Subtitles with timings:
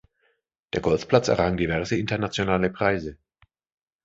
[0.73, 3.19] Der Golfplatz errang diverse internationale Preise.